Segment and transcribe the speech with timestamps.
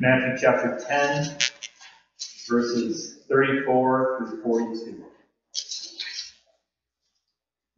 [0.00, 1.38] Matthew chapter 10,
[2.48, 5.04] verses 34 through 42.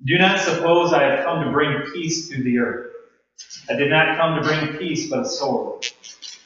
[0.05, 2.93] Do not suppose I have come to bring peace to the earth.
[3.71, 5.87] I did not come to bring peace, but a sword.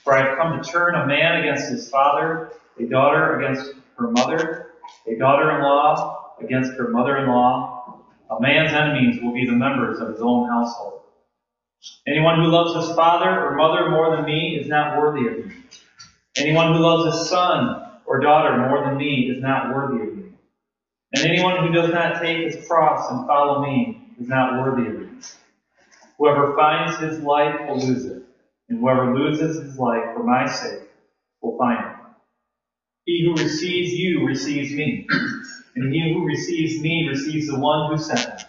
[0.05, 4.13] For I have come to turn a man against his father, a daughter against her
[4.13, 4.75] mother,
[5.09, 7.99] a daughter-in-law against her mother-in-law.
[8.31, 11.01] A man's enemies will be the members of his own household.
[12.07, 15.55] Anyone who loves his father or mother more than me is not worthy of me.
[16.37, 20.25] Anyone who loves his son or daughter more than me is not worthy of me.
[21.15, 24.99] And anyone who does not take his cross and follow me is not worthy of
[25.01, 25.09] me.
[26.19, 28.23] Whoever finds his life will lose it,
[28.69, 30.89] and whoever loses his life for my sake
[31.41, 31.97] will find it.
[33.05, 35.07] He who receives you receives me,
[35.77, 38.45] and he who receives me receives the one who sent me.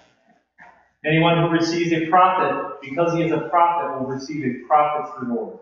[1.05, 5.59] Anyone who receives a prophet, because he is a prophet, will receive a prophet's reward.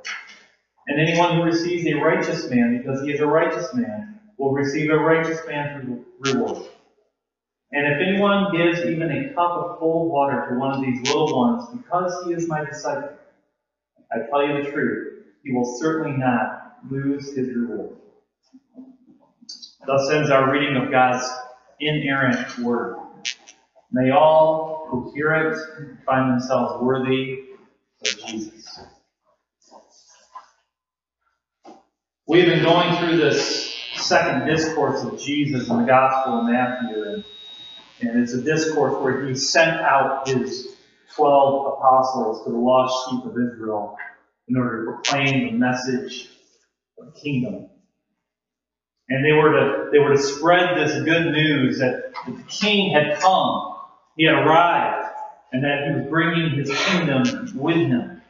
[0.87, 4.89] And anyone who receives a righteous man, because he is a righteous man, will receive
[4.89, 6.67] a righteous man's reward.
[7.71, 11.37] And if anyone gives even a cup of cold water to one of these little
[11.37, 13.09] ones, because he is my disciple,
[14.11, 17.97] I tell you the truth, he will certainly not lose his reward.
[19.85, 21.25] Thus ends our reading of God's
[21.79, 22.97] inerrant word.
[23.93, 27.43] May all who hear it find themselves worthy
[28.01, 28.79] of Jesus.
[32.27, 37.23] We've been going through this second discourse of Jesus in the Gospel of Matthew, and,
[38.01, 40.75] and it's a discourse where he sent out his
[41.15, 43.95] 12 apostles to the lost sheep of Israel
[44.47, 46.29] in order to proclaim the message
[46.97, 47.69] of the kingdom.
[49.09, 53.19] And they were to, they were to spread this good news that the king had
[53.19, 53.72] come,
[54.17, 55.07] he had arrived,
[55.51, 57.23] and that he was bringing his kingdom
[57.55, 58.21] with him.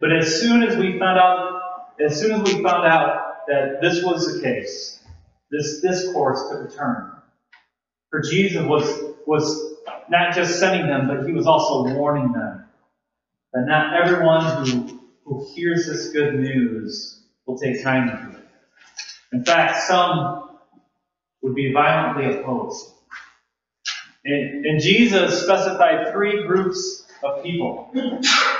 [0.00, 1.54] But as soon as we found out
[2.00, 5.00] as soon as we found out that this was the case,
[5.50, 7.12] this discourse took a turn.
[8.10, 9.74] For Jesus was, was
[10.08, 12.64] not just sending them, but he was also warning them
[13.52, 18.44] that not everyone who, who hears this good news will take time to it.
[19.32, 20.58] In fact, some
[21.42, 22.93] would be violently opposed.
[24.24, 27.92] And, and Jesus specified three groups of people.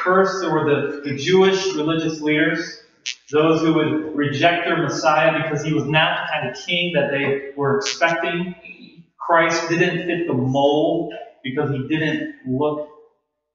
[0.04, 2.84] First, there were the, the Jewish religious leaders
[3.30, 7.10] those who would reject their Messiah because he was not the kind of king that
[7.10, 8.54] they were expecting.
[9.18, 12.88] Christ didn't fit the mold because he didn't look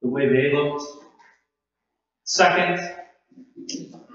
[0.01, 0.83] the way they looked.
[2.23, 2.79] Second,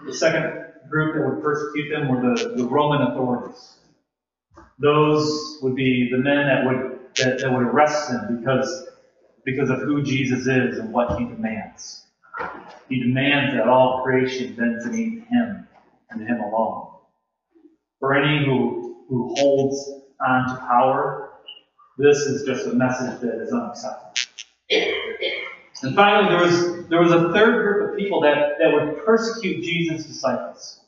[0.07, 3.79] the second group that would persecute them were the, the Roman authorities.
[4.79, 8.87] Those would be the men that would that, that would arrest him because
[9.45, 12.07] because of who Jesus is and what he demands.
[12.89, 15.69] He demands that all creation bends meet him
[16.11, 16.89] and him alone.
[18.01, 19.93] For any who, who holds
[20.27, 21.33] on to power,
[21.99, 24.13] this is just a message that is unacceptable.
[25.83, 29.63] And finally, there was, there was a third group of people that, that would persecute
[29.63, 30.81] Jesus' disciples.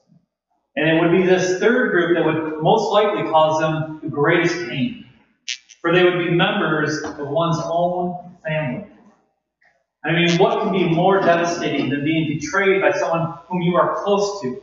[0.76, 4.68] And it would be this third group that would most likely cause them the greatest
[4.68, 5.05] pain.
[5.86, 8.86] For they would be members of one's own family.
[10.04, 14.02] I mean, what can be more devastating than being betrayed by someone whom you are
[14.02, 14.60] close to,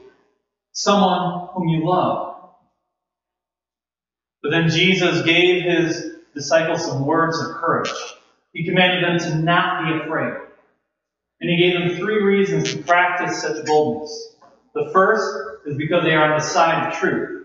[0.74, 2.42] someone whom you love?
[4.42, 7.90] But then Jesus gave his disciples some words of courage.
[8.52, 10.34] He commanded them to not be afraid.
[11.40, 14.36] And he gave them three reasons to practice such boldness.
[14.74, 15.24] The first
[15.68, 17.43] is because they are on the side of truth.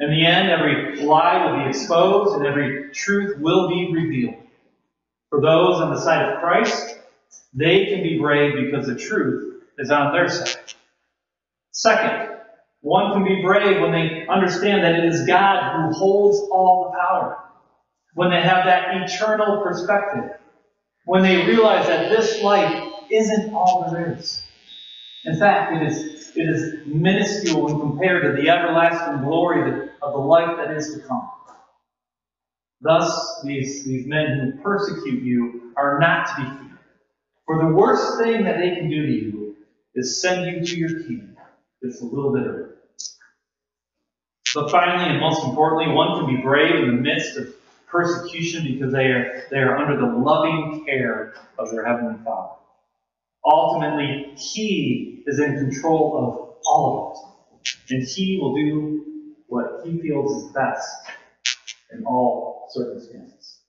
[0.00, 4.42] In the end, every lie will be exposed and every truth will be revealed.
[5.30, 6.98] For those on the side of Christ,
[7.52, 10.74] they can be brave because the truth is on their side.
[11.70, 12.38] Second,
[12.80, 16.98] one can be brave when they understand that it is God who holds all the
[16.98, 17.38] power.
[18.14, 20.38] When they have that eternal perspective.
[21.04, 24.43] When they realize that this life isn't all there is.
[25.24, 30.18] In fact, it is, it is minuscule when compared to the everlasting glory of the
[30.18, 31.30] life that is to come.
[32.82, 36.78] Thus, these, these men who persecute you are not to be feared.
[37.46, 39.56] For the worst thing that they can do to you
[39.94, 41.36] is send you to your king.
[41.80, 42.78] It's a little bit of it.
[44.54, 47.54] But finally, and most importantly, one can be brave in the midst of
[47.88, 52.56] persecution because they are, they are under the loving care of their Heavenly Father.
[53.46, 57.12] Ultimately, He is in control of all
[57.52, 57.94] of it.
[57.94, 59.04] And He will do
[59.48, 60.88] what He feels is best
[61.92, 63.60] in all circumstances.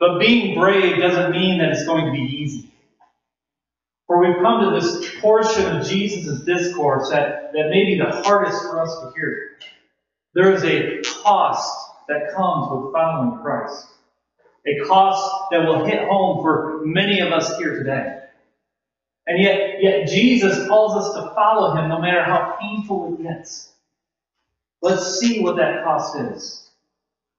[0.00, 2.72] But being brave doesn't mean that it's going to be easy.
[4.06, 8.62] For we've come to this portion of Jesus' discourse that, that may be the hardest
[8.62, 9.50] for us to hear.
[10.34, 13.86] There is a cost that comes with following Christ.
[14.66, 18.18] A cost that will hit home for many of us here today.
[19.26, 23.72] And yet, yet Jesus calls us to follow him no matter how painful it gets.
[24.80, 26.70] Let's see what that cost is.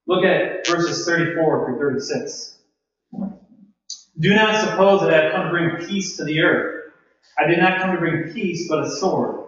[0.08, 2.58] Look at verses 34 through 36.
[4.20, 6.94] Do not suppose that I have come to bring peace to the earth.
[7.38, 9.48] I did not come to bring peace, but a sword.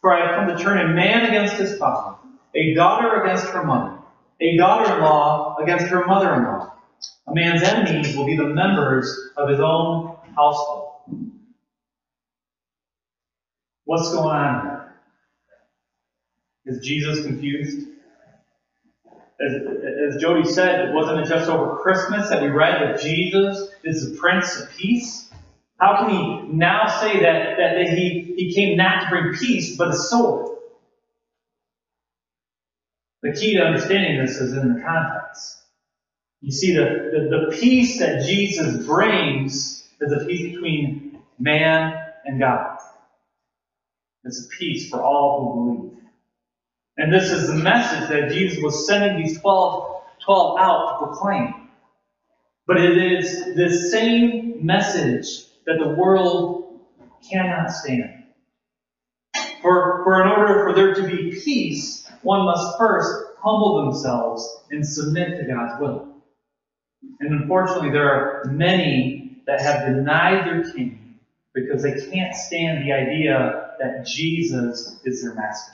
[0.00, 2.16] For I have come to turn a man against his father,
[2.54, 3.98] a daughter against her mother,
[4.40, 6.72] a daughter-in-law against her mother-in-law.
[7.28, 10.92] A man's enemies will be the members of his own household.
[13.84, 14.94] What's going on here?
[16.66, 17.88] Is Jesus confused?
[19.40, 24.10] As, as Jody said, wasn't it just over Christmas that we read that Jesus is
[24.10, 25.30] the Prince of Peace?
[25.78, 29.76] How can he now say that, that, that he, he came not to bring peace,
[29.76, 30.58] but a sword?
[33.22, 35.61] The key to understanding this is in the context.
[36.42, 41.94] You see, the, the, the peace that Jesus brings is a peace between man
[42.24, 42.78] and God.
[44.24, 45.98] It's a peace for all who believe.
[46.96, 51.68] And this is the message that Jesus was sending these 12, 12 out to proclaim.
[52.66, 56.80] But it is this same message that the world
[57.30, 58.24] cannot stand.
[59.62, 64.86] For, for in order for there to be peace, one must first humble themselves and
[64.86, 66.11] submit to God's will.
[67.20, 71.20] And unfortunately, there are many that have denied their king
[71.54, 75.72] because they can't stand the idea that Jesus is their master.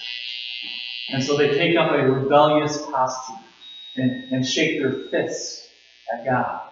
[1.10, 3.38] And so they take up a rebellious posture
[3.96, 5.68] and, and shake their fists
[6.12, 6.62] at God.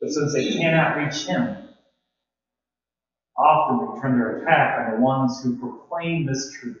[0.00, 1.56] But since they cannot reach Him,
[3.36, 6.80] often they turn their attack on the ones who proclaim this truth,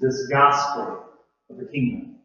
[0.00, 1.04] this gospel
[1.50, 2.19] of the kingdom.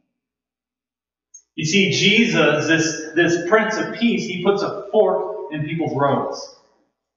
[1.55, 6.55] You see, Jesus, this, this Prince of Peace, he puts a fork in people's roads.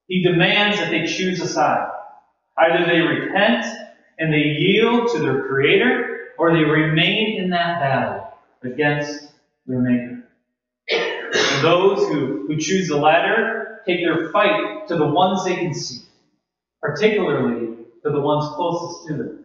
[0.08, 1.88] He demands that they choose a side.
[2.58, 3.66] Either they repent
[4.18, 8.28] and they yield to their Creator, or they remain in that battle
[8.64, 9.32] against
[9.66, 10.24] their Maker.
[10.90, 15.74] And those who, who choose the latter take their fight to the ones they can
[15.74, 16.00] see,
[16.82, 19.44] particularly to the ones closest to them.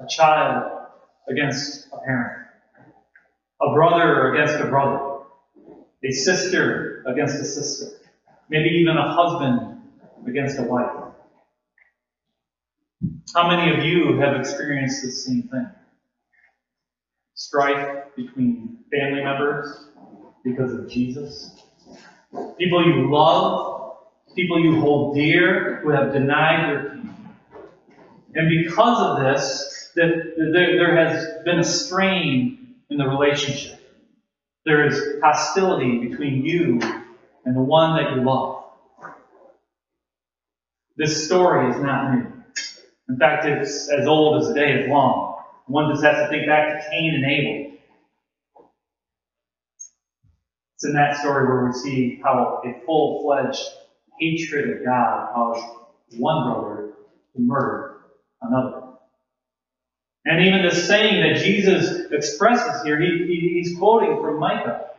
[0.00, 0.72] A child
[1.28, 2.37] against a parent,
[3.60, 5.24] a brother against a brother,
[6.04, 7.96] a sister against a sister,
[8.48, 9.82] maybe even a husband
[10.26, 10.92] against a wife.
[13.34, 15.68] How many of you have experienced the same thing?
[17.34, 19.88] Strife between family members
[20.44, 21.62] because of Jesus.
[22.58, 23.96] People you love,
[24.34, 27.14] people you hold dear, who have denied their king.
[28.34, 33.80] And because of this, that there has been a strain in the relationship.
[34.64, 36.80] There is hostility between you
[37.44, 38.64] and the one that you love.
[40.96, 42.26] This story is not new.
[43.08, 45.42] In fact, it's as old as the day is long.
[45.66, 47.78] One just has to think back to Cain and Abel.
[50.76, 53.62] It's in that story where we see how a full fledged
[54.20, 55.64] hatred of God caused
[56.18, 56.92] one brother
[57.34, 57.96] to murder
[58.42, 58.77] another.
[60.28, 64.90] And even the saying that Jesus expresses here, he, he, he's quoting from Micah.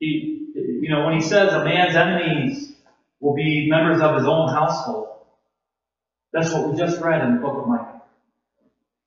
[0.00, 2.72] He, you know, when he says a man's enemies
[3.20, 5.08] will be members of his own household,
[6.32, 8.00] that's what we just read in the book of Micah.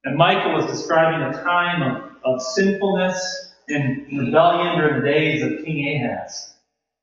[0.06, 5.66] And Micah was describing a time of, of sinfulness and rebellion during the days of
[5.66, 6.54] King Ahaz.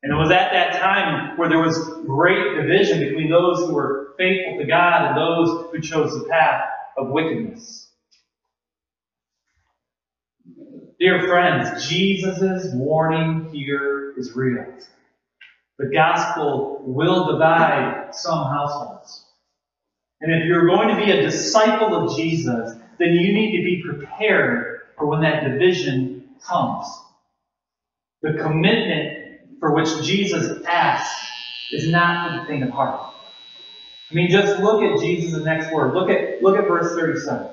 [0.01, 4.13] And it was at that time where there was great division between those who were
[4.17, 7.86] faithful to God and those who chose the path of wickedness.
[10.99, 14.65] Dear friends, Jesus' warning here is real.
[15.77, 19.23] The gospel will divide some households.
[20.21, 23.83] And if you're going to be a disciple of Jesus, then you need to be
[23.85, 26.87] prepared for when that division comes.
[28.23, 31.29] The commitment for which Jesus asks
[31.73, 33.13] is not for the faint of heart.
[34.09, 35.93] I mean, just look at Jesus' next word.
[35.93, 37.49] Look at, look at verse 37.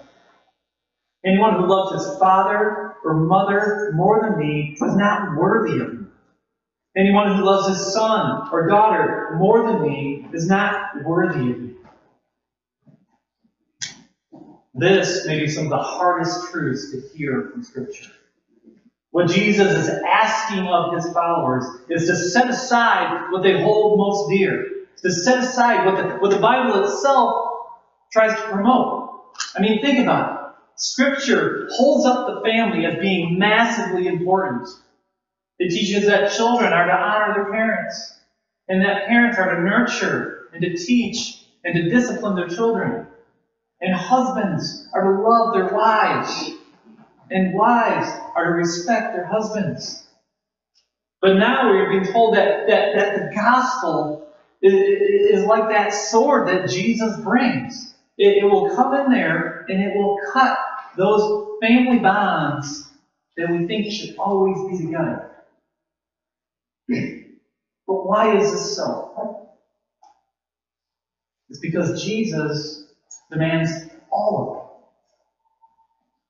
[1.27, 6.07] Anyone who loves his father or mother more than me is not worthy of me.
[6.97, 11.71] Anyone who loves his son or daughter more than me is not worthy of me.
[14.75, 18.11] This may be some of the hardest truths to hear from Scripture.
[19.11, 24.29] What Jesus is asking of his followers is to set aside what they hold most
[24.31, 24.67] dear
[25.05, 27.67] to set aside what the, what the Bible itself
[28.11, 29.23] tries to promote.
[29.55, 30.44] I mean, think about it.
[30.77, 34.69] Scripture holds up the family as being massively important.
[35.59, 38.15] It teaches that children are to honor their parents,
[38.69, 43.07] and that parents are to nurture and to teach and to discipline their children.
[43.81, 46.51] And husbands are to love their wives,
[47.31, 50.07] and wives are to respect their husbands.
[51.21, 54.27] But now we are being told that, that, that the gospel
[54.61, 57.95] is, is like that sword that Jesus brings.
[58.19, 60.57] It, it will come in there and it will cut
[60.97, 62.91] those family bonds
[63.37, 65.31] that we think should always be together.
[67.87, 69.49] But why is this so?
[71.51, 72.87] It's because Jesus
[73.31, 73.71] demands
[74.11, 74.65] all of it.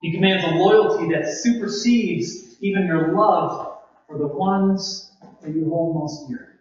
[0.03, 5.11] He commands a loyalty that supersedes even your love for the ones
[5.43, 6.61] that you hold most dear.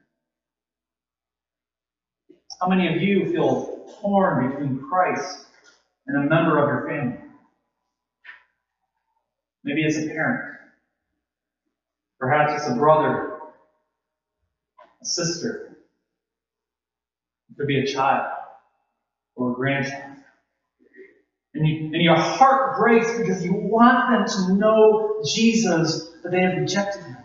[2.61, 5.47] How many of you feel torn between Christ
[6.07, 7.17] and a member of your family?
[9.63, 10.57] Maybe it's a parent.
[12.19, 13.39] Perhaps it's a brother,
[15.01, 15.77] a sister.
[17.49, 18.31] It could be a child
[19.35, 20.17] or a grandchild.
[21.53, 26.41] And, you, and your heart breaks because you want them to know Jesus, but they
[26.41, 27.17] have rejected him.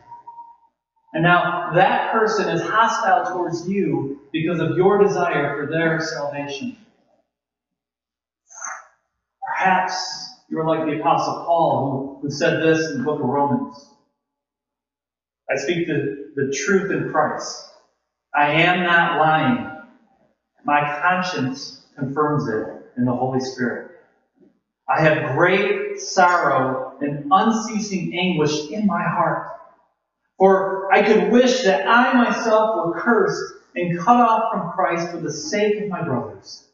[1.15, 6.77] And now that person is hostile towards you because of your desire for their salvation.
[9.59, 13.91] Perhaps you're like the Apostle Paul who, who said this in the book of Romans.
[15.51, 17.69] I speak the, the truth in Christ.
[18.33, 19.71] I am not lying.
[20.65, 23.91] My conscience confirms it in the Holy Spirit.
[24.89, 29.49] I have great sorrow and unceasing anguish in my heart.
[30.39, 35.19] For I could wish that I myself were cursed and cut off from Christ for
[35.19, 36.65] the sake of my brothers,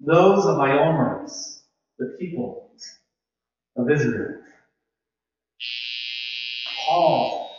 [0.00, 1.53] those of my own race,
[1.98, 2.70] the people
[3.76, 4.40] of Israel.
[6.86, 7.50] Paul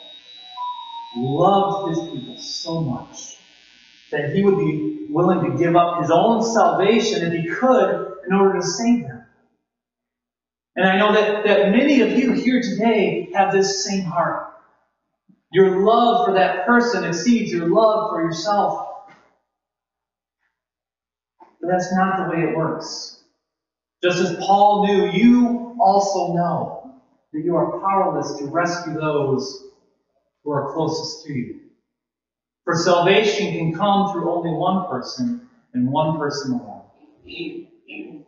[1.15, 3.37] loved his people so much
[4.11, 8.33] that he would be willing to give up his own salvation if he could in
[8.33, 9.23] order to save them.
[10.75, 14.53] And I know that, that many of you here today have this same heart.
[15.51, 18.89] Your love for that person exceeds your love for yourself.
[21.61, 23.14] But that's not the way it works.
[24.05, 26.93] Just as Paul knew, you also know
[27.33, 29.63] that you are powerless to rescue those
[30.43, 31.59] who are closest to you.
[32.65, 36.83] For salvation can come through only one person and one person alone.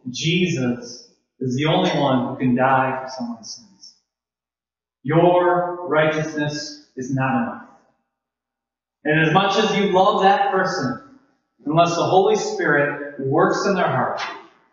[0.10, 3.98] Jesus is the only one who can die for someone's sins.
[5.04, 7.64] Your righteousness is not enough.
[9.04, 11.04] And as much as you love that person,
[11.68, 14.20] unless the Holy Spirit works in their heart,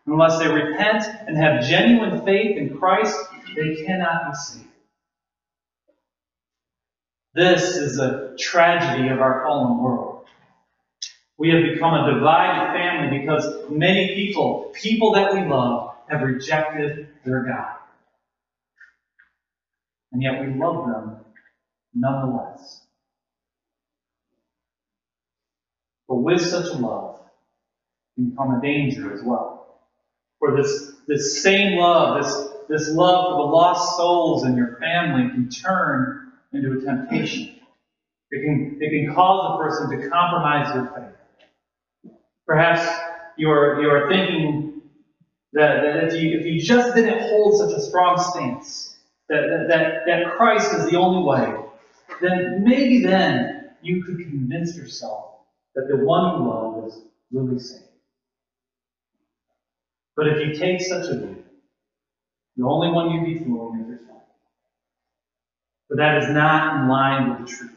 [0.06, 3.16] unless they repent and have genuine faith in Christ,
[3.56, 4.68] they cannot be saved.
[7.34, 10.24] This is a tragedy of our fallen world.
[11.36, 17.08] We have become a divided family because many people, people that we love, have rejected
[17.24, 17.76] their God.
[20.12, 21.16] And yet we love them
[21.92, 22.82] nonetheless.
[26.08, 27.20] But with such love
[28.14, 29.63] can come a danger as well.
[30.44, 35.30] For this, this same love, this, this love for the lost souls in your family
[35.30, 37.56] can turn into a temptation.
[38.30, 42.12] It can, it can cause a person to compromise their faith.
[42.46, 42.86] Perhaps
[43.38, 44.82] you're, you're thinking
[45.54, 48.98] that, that if, you, if you just didn't hold such a strong stance,
[49.30, 51.54] that, that, that Christ is the only way,
[52.20, 55.36] then maybe then you could convince yourself
[55.74, 57.00] that the one you love is
[57.32, 57.83] really saved.
[60.16, 61.44] But if you take such a view,
[62.56, 64.22] the only one you'd be fooling is yourself.
[65.88, 67.72] But that is not in line with the truth.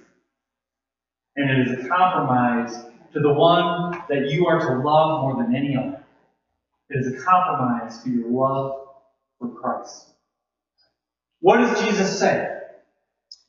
[1.36, 2.76] And it is a compromise
[3.14, 6.04] to the one that you are to love more than any other.
[6.90, 8.88] It is a compromise to your love
[9.40, 10.06] for Christ.
[11.42, 12.48] What does Jesus say?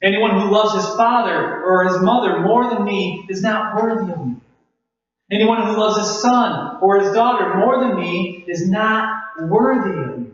[0.02, 4.26] Anyone who loves his father or his mother more than me is not worthy of
[4.26, 4.36] me.
[5.30, 10.18] Anyone who loves his son or his daughter more than me is not worthy of
[10.18, 10.30] me.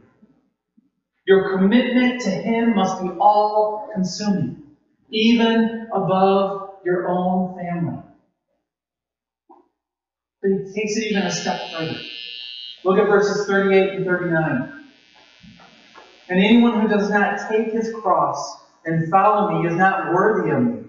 [1.26, 4.62] Your commitment to him must be all consuming,
[5.10, 8.02] even above your own family.
[10.40, 11.98] But he takes it even a step further.
[12.84, 14.84] Look at verses 38 and 39.
[16.28, 20.62] And anyone who does not take his cross and follow me is not worthy of
[20.62, 20.84] me.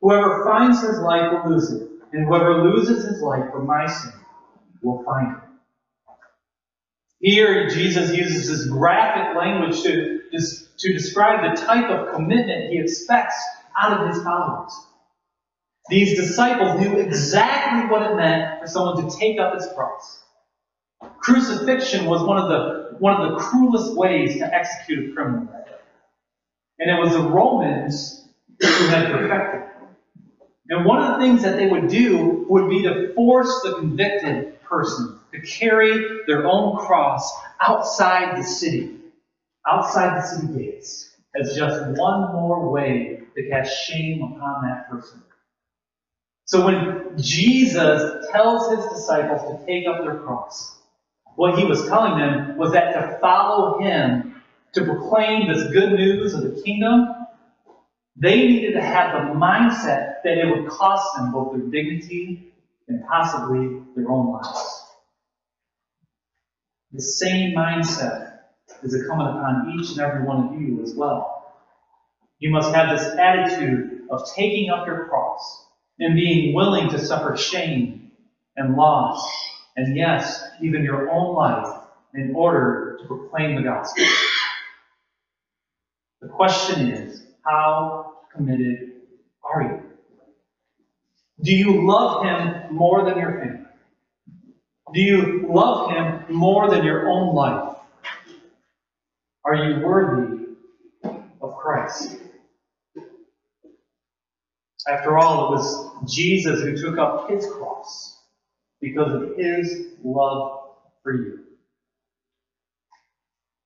[0.00, 4.14] Whoever finds his life will lose it, and whoever loses his life for my sake
[4.82, 5.42] will find it.
[7.20, 10.20] Here, Jesus uses this graphic language to,
[10.78, 13.36] to describe the type of commitment he expects
[13.76, 14.72] out of his followers.
[15.88, 20.22] These disciples knew exactly what it meant for someone to take up his cross.
[21.18, 25.48] Crucifixion was one of the, one of the cruelest ways to execute a criminal.
[26.78, 28.28] And it was the Romans
[28.60, 29.67] who had perfected it.
[30.68, 34.60] And one of the things that they would do would be to force the convicted
[34.62, 38.96] person to carry their own cross outside the city,
[39.66, 45.22] outside the city gates, as just one more way to cast shame upon that person.
[46.44, 50.78] So when Jesus tells his disciples to take up their cross,
[51.36, 56.34] what he was telling them was that to follow him, to proclaim this good news
[56.34, 57.17] of the kingdom,
[58.20, 62.52] they needed to have the mindset that it would cost them both their dignity
[62.88, 64.84] and possibly their own lives.
[66.92, 68.38] The same mindset
[68.82, 71.52] is incumbent upon each and every one of you as well.
[72.40, 75.66] You must have this attitude of taking up your cross
[76.00, 78.10] and being willing to suffer shame
[78.56, 79.28] and loss,
[79.76, 81.82] and yes, even your own life
[82.14, 84.04] in order to proclaim the gospel.
[86.20, 88.92] The question is, how committed
[89.44, 89.82] are you?
[91.42, 93.60] Do you love Him more than your family?
[94.94, 97.76] Do you love Him more than your own life?
[99.44, 100.46] Are you worthy
[101.42, 102.16] of Christ?
[104.88, 108.16] After all, it was Jesus who took up His cross
[108.80, 110.60] because of His love
[111.02, 111.40] for you.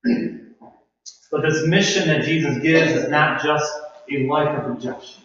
[1.32, 3.72] But this mission that Jesus gives is not just
[4.12, 5.22] a life of rejection.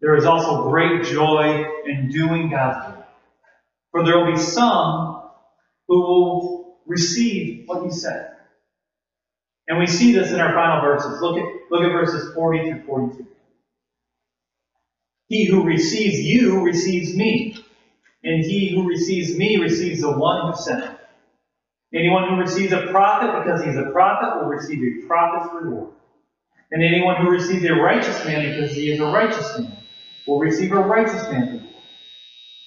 [0.00, 3.04] There is also great joy in doing God's will.
[3.92, 5.22] For there will be some
[5.88, 8.32] who will receive what he said.
[9.68, 11.20] And we see this in our final verses.
[11.22, 13.26] Look at, look at verses 40 through 42.
[15.28, 17.56] He who receives you receives me,
[18.24, 20.93] and he who receives me receives the one who sent me.
[21.94, 25.92] Anyone who receives a prophet because he's a prophet will receive a prophet's reward.
[26.72, 29.76] And anyone who receives a righteous man because he is a righteous man
[30.26, 31.74] will receive a righteous man's reward.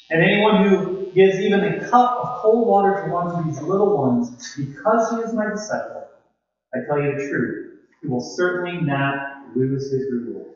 [0.09, 3.97] And anyone who gives even a cup of cold water to one of these little
[3.97, 6.07] ones because he is my disciple,
[6.73, 10.47] I tell you the truth, he will certainly not lose his reward.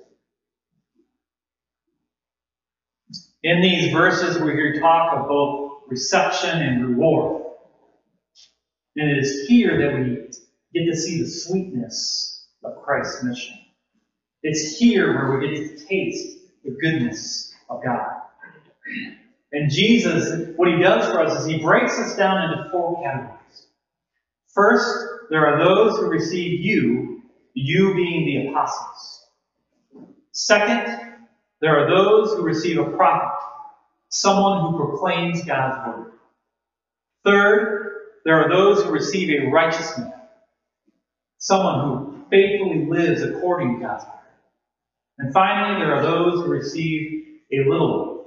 [3.44, 7.44] In these verses, we hear talk of both reception and reward.
[8.96, 10.16] And it is here that we
[10.74, 13.58] get to see the sweetness of Christ's mission.
[14.44, 18.22] It's here where we get to taste the goodness of God.
[19.54, 23.68] And Jesus, what he does for us is he breaks us down into four categories.
[24.48, 24.90] First,
[25.30, 27.24] there are those who receive you,
[27.54, 29.26] you being the apostles.
[30.32, 31.16] Second,
[31.62, 33.38] there are those who receive a prophet,
[34.10, 36.12] someone who proclaims God's word.
[37.24, 37.91] Third,
[38.26, 40.14] there are those who receive a righteous man,
[41.38, 44.14] someone who faithfully lives according to God's word.
[45.20, 48.18] And finally, there are those who receive a little one.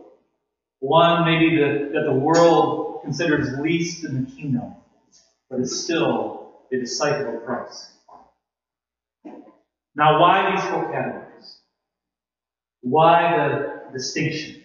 [0.81, 4.75] One maybe the, that the world considers least in the kingdom,
[5.49, 7.91] but is still a disciple of Christ.
[9.97, 11.59] Now, why these four categories?
[12.83, 14.63] Why the distinction?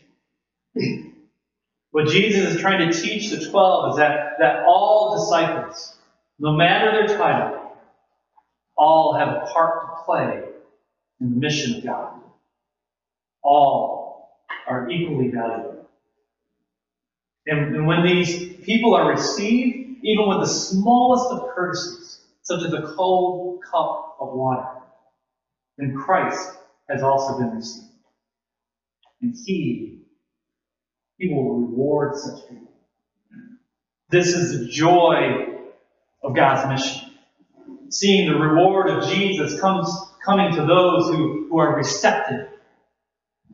[1.91, 5.95] What Jesus is trying to teach the 12 is that, that all disciples,
[6.37, 7.77] no matter their title,
[8.77, 10.43] all have a part to play
[11.19, 12.21] in the mission of God.
[13.43, 14.29] All
[14.67, 15.89] are equally valuable.
[17.47, 22.73] And, and when these people are received, even with the smallest of courtesies, such as
[22.73, 24.69] a cold cup of water,
[25.77, 26.57] then Christ
[26.89, 27.87] has also been received.
[29.21, 29.98] And He,
[31.19, 32.71] He will reward such people.
[34.09, 35.59] This is the joy
[36.23, 37.09] of God's mission
[37.89, 39.89] seeing the reward of Jesus comes
[40.23, 42.47] coming to those who, who are receptive.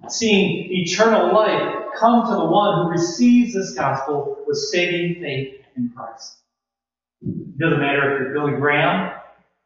[0.07, 5.91] Seeing eternal life come to the one who receives this gospel with saving faith in
[5.95, 6.37] Christ.
[7.21, 9.13] It doesn't matter if you're Billy Graham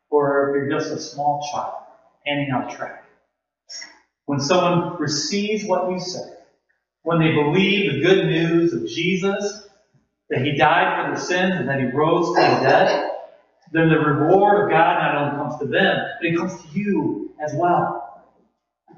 [0.10, 1.84] or if you're just a small child
[2.26, 3.06] handing out a tract.
[4.26, 6.22] When someone receives what you say,
[7.04, 9.68] when they believe the good news of Jesus,
[10.30, 13.12] that he died for their sins and that he rose from the dead,
[13.72, 17.32] then the reward of God not only comes to them, but it comes to you
[17.44, 18.24] as well.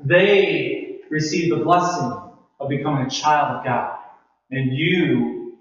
[0.04, 2.12] They receive the blessing
[2.60, 3.98] of becoming a child of God.
[4.50, 5.58] And you,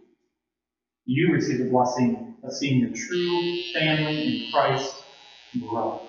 [1.05, 4.95] you receive the blessing of seeing your true family in Christ
[5.69, 6.01] grow.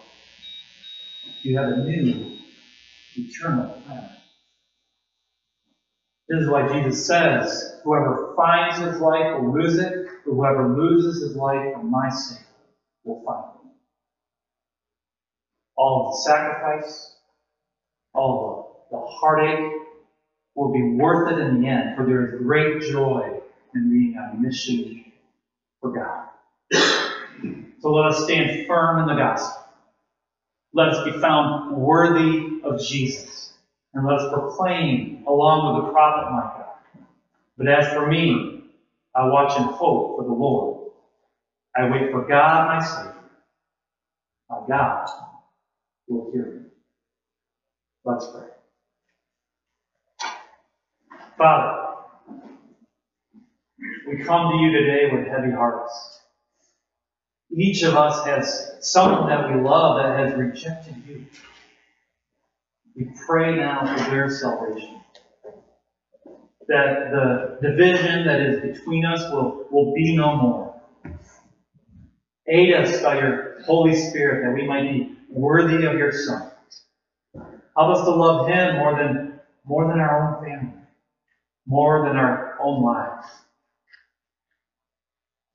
[1.44, 2.38] You have a new,
[3.15, 4.10] eternal plan.
[6.32, 11.22] This is why Jesus says, whoever finds his life will lose it, but whoever loses
[11.22, 12.46] his life for my sake
[13.04, 13.72] will find it.
[15.76, 17.17] All of the sacrifice,
[18.13, 19.74] all of the heartache
[20.56, 23.41] will be worth it in the end, for there is great joy
[23.76, 25.12] in being on mission
[25.82, 26.30] for God.
[27.82, 29.65] So let us stand firm in the gospel.
[30.74, 33.51] Let us be found worthy of Jesus.
[33.93, 36.69] And let us proclaim along with the prophet Micah.
[37.58, 38.63] But as for me,
[39.15, 40.89] I watch and hope for the Lord.
[41.75, 43.13] I wait for God, my Savior.
[44.49, 45.06] My God
[46.08, 46.65] will hear me.
[48.06, 48.49] Let's pray.
[51.38, 51.95] Father,
[54.08, 56.21] we come to you today with heavy hearts.
[57.51, 61.25] Each of us has someone that we love that has rejected you.
[62.95, 65.01] We pray now for their salvation.
[66.67, 70.82] That the division that is between us will, will be no more.
[72.47, 76.51] Aid us by your Holy Spirit that we might be worthy of your Son.
[77.77, 80.73] Help us to love Him more than, more than our own family,
[81.65, 83.27] more than our own lives.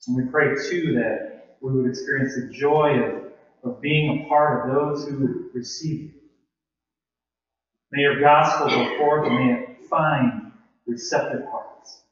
[0.07, 3.25] And we pray too that we would experience the joy of,
[3.65, 6.16] of being a part of those who receive.
[7.93, 10.53] May your gospel go forth and may it find
[10.87, 12.03] receptive hearts.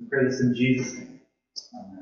[0.00, 1.20] We pray this in Jesus' name.
[1.74, 2.01] Amen.